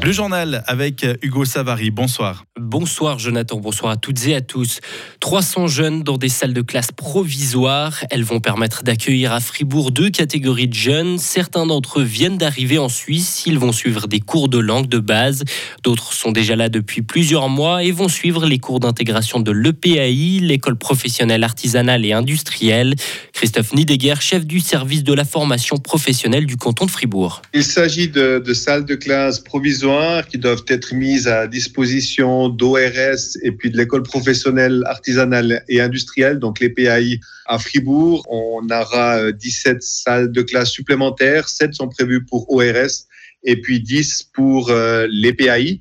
[0.00, 1.90] Le journal avec Hugo Savary.
[1.90, 2.44] Bonsoir.
[2.56, 4.78] Bonsoir Jonathan, bonsoir à toutes et à tous.
[5.20, 8.04] 300 jeunes dans des salles de classe provisoires.
[8.10, 11.18] Elles vont permettre d'accueillir à Fribourg deux catégories de jeunes.
[11.18, 13.42] Certains d'entre eux viennent d'arriver en Suisse.
[13.44, 15.42] Ils vont suivre des cours de langue de base.
[15.82, 20.38] D'autres sont déjà là depuis plusieurs mois et vont suivre les cours d'intégration de l'EPAI,
[20.40, 22.94] l'école professionnelle artisanale et industrielle.
[23.32, 27.42] Christophe Nideguer, chef du service de la formation professionnelle du canton de Fribourg.
[27.52, 29.97] Il s'agit de, de salles de classe provisoires
[30.28, 36.38] qui doivent être mises à disposition d'ORS et puis de l'école professionnelle artisanale et industrielle,
[36.38, 38.24] donc les PAI à Fribourg.
[38.28, 43.06] On aura 17 euh, salles de classe supplémentaires, 7 sont prévues pour ORS
[43.44, 45.80] et puis 10 pour euh, les PAI.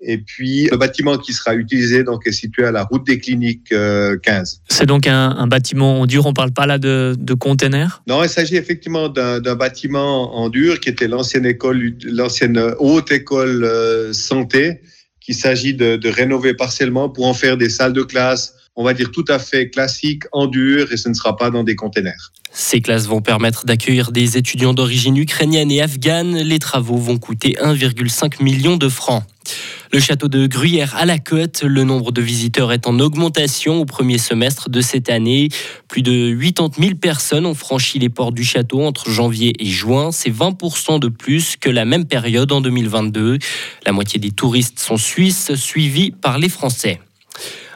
[0.00, 3.68] Et puis le bâtiment qui sera utilisé donc est situé à la route des cliniques
[3.68, 3.72] 15.
[3.72, 4.16] Euh,
[4.68, 6.26] C'est donc un, bâtiment en dur.
[6.26, 8.02] On parle pas là de, de containers?
[8.06, 13.64] Non, il s'agit effectivement d'un bâtiment en dur qui était l'ancienne école, l'ancienne haute école
[13.64, 14.80] euh, santé,
[15.20, 18.92] qu'il s'agit de, de rénover partiellement pour en faire des salles de classe on va
[18.92, 22.32] dire tout à fait classiques, en dur, et ce ne sera pas dans des containers.
[22.52, 26.36] Ces classes vont permettre d'accueillir des étudiants d'origine ukrainienne et afghane.
[26.36, 29.24] Les travaux vont coûter 1,5 million de francs.
[29.92, 33.84] Le château de Gruyère à la côte, le nombre de visiteurs est en augmentation au
[33.84, 35.48] premier semestre de cette année.
[35.88, 40.10] Plus de 80 000 personnes ont franchi les portes du château entre janvier et juin.
[40.10, 43.38] C'est 20% de plus que la même période en 2022.
[43.84, 47.00] La moitié des touristes sont suisses, suivis par les Français.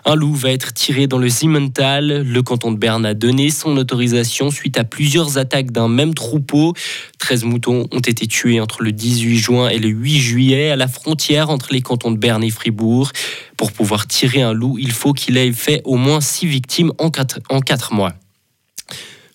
[0.05, 2.23] Un loup va être tiré dans le Simmental.
[2.23, 6.75] Le canton de Berne a donné son autorisation suite à plusieurs attaques d'un même troupeau.
[7.19, 10.89] 13 moutons ont été tués entre le 18 juin et le 8 juillet à la
[10.89, 13.11] frontière entre les cantons de Berne et Fribourg.
[13.57, 17.11] Pour pouvoir tirer un loup, il faut qu'il ait fait au moins 6 victimes en
[17.11, 18.15] 4, en 4 mois.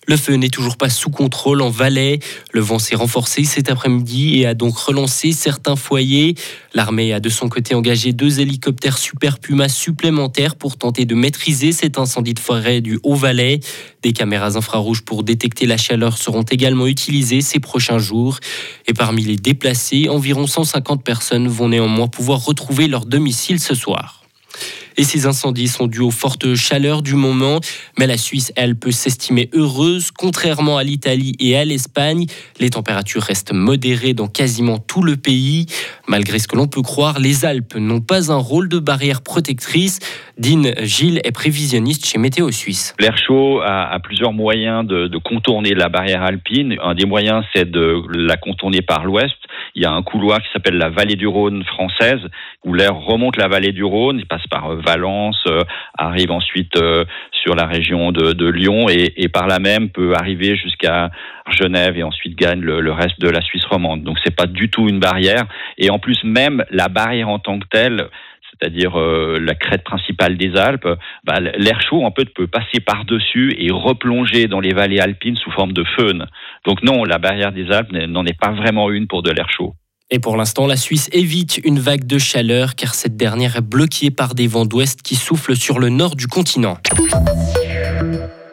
[0.06, 2.20] Le feu n'est toujours pas sous contrôle en Valais.
[2.52, 6.36] Le vent s'est renforcé cet après-midi et a donc relancé certains foyers.
[6.74, 11.72] L'armée a de son côté engagé deux hélicoptères Super Puma supplémentaires pour tenter de maîtriser
[11.72, 13.58] cet incendie de forêt du Haut-Valais.
[14.02, 18.38] Des caméras infrarouges pour détecter la chaleur seront également utilisées ces prochains jours.
[18.86, 24.15] Et parmi les déplacés, environ 150 personnes vont néanmoins pouvoir retrouver leur domicile ce soir.
[24.96, 27.60] Et ces incendies sont dus aux fortes chaleurs du moment.
[27.98, 30.10] Mais la Suisse, elle, peut s'estimer heureuse.
[30.10, 32.26] Contrairement à l'Italie et à l'Espagne,
[32.60, 35.66] les températures restent modérées dans quasiment tout le pays.
[36.08, 39.98] Malgré ce que l'on peut croire, les Alpes n'ont pas un rôle de barrière protectrice.
[40.38, 42.94] Dean Gilles est prévisionniste chez Météo Suisse.
[43.00, 46.76] L'air chaud a, plusieurs moyens de, contourner la barrière alpine.
[46.82, 49.34] Un des moyens, c'est de la contourner par l'ouest.
[49.74, 52.20] Il y a un couloir qui s'appelle la vallée du Rhône française,
[52.64, 55.62] où l'air remonte la vallée du Rhône, il passe par Valence, euh,
[55.96, 61.10] arrive ensuite euh, sur la région de, Lyon et, par là même peut arriver jusqu'à
[61.50, 64.02] Genève et ensuite gagne le, reste de la Suisse romande.
[64.02, 65.44] Donc c'est pas du tout une barrière.
[65.78, 68.08] Et en plus même la barrière en tant que telle,
[68.60, 70.88] c'est-à-dire euh, la crête principale des Alpes,
[71.24, 75.50] bah, l'air chaud en fait peut passer par-dessus et replonger dans les vallées alpines sous
[75.50, 76.26] forme de faune.
[76.66, 79.74] Donc non, la barrière des Alpes n'en est pas vraiment une pour de l'air chaud.
[80.08, 84.12] Et pour l'instant, la Suisse évite une vague de chaleur car cette dernière est bloquée
[84.12, 86.78] par des vents d'ouest qui soufflent sur le nord du continent.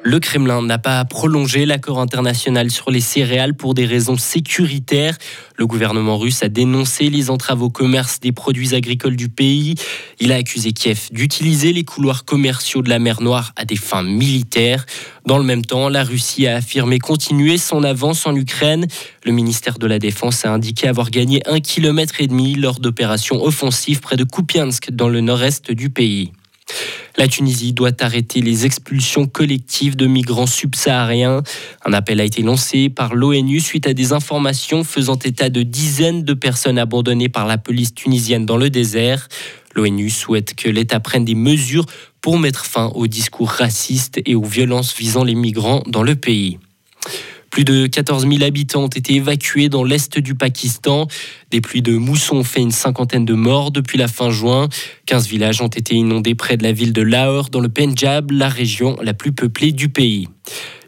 [0.05, 5.17] Le Kremlin n'a pas prolongé l'accord international sur les céréales pour des raisons sécuritaires.
[5.55, 9.75] Le gouvernement russe a dénoncé les entraves au commerce des produits agricoles du pays.
[10.19, 14.03] Il a accusé Kiev d'utiliser les couloirs commerciaux de la mer Noire à des fins
[14.03, 14.85] militaires.
[15.25, 18.87] Dans le même temps, la Russie a affirmé continuer son avance en Ukraine.
[19.23, 23.41] Le ministère de la Défense a indiqué avoir gagné un kilomètre et demi lors d'opérations
[23.41, 26.33] offensives près de Kupiansk dans le nord-est du pays.
[27.17, 31.43] La Tunisie doit arrêter les expulsions collectives de migrants subsahariens.
[31.85, 36.23] Un appel a été lancé par l'ONU suite à des informations faisant état de dizaines
[36.23, 39.27] de personnes abandonnées par la police tunisienne dans le désert.
[39.75, 41.85] L'ONU souhaite que l'État prenne des mesures
[42.21, 46.59] pour mettre fin aux discours racistes et aux violences visant les migrants dans le pays.
[47.53, 51.07] Plus de 14 000 habitants ont été évacués dans l'est du Pakistan.
[51.51, 54.69] Des pluies de mousson ont fait une cinquantaine de morts depuis la fin juin.
[55.05, 58.49] 15 villages ont été inondés près de la ville de Lahore, dans le Punjab, la
[58.49, 60.27] région la plus peuplée du pays.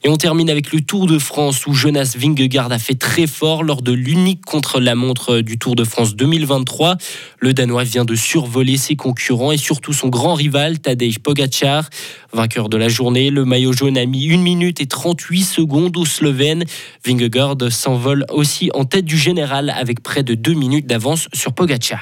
[0.06, 3.64] Et on termine avec le Tour de France où Jonas Vingegaard a fait très fort
[3.64, 6.98] lors de l'unique contre-la-montre du Tour de France 2023.
[7.40, 11.90] Le Danois vient de survoler ses concurrents et surtout son grand rival Tadej Pogacar.
[12.34, 16.06] Vainqueur de la journée, le maillot jaune a mis 1 minute et 38 secondes au
[16.06, 16.66] Slovène.
[17.04, 21.94] Vingegaard s'envole aussi en tête du général avec près de 2 minutes d'avance sur Pogacar.